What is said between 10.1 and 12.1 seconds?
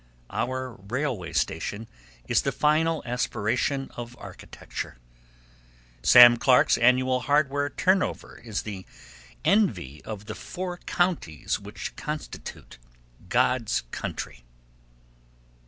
the four counties which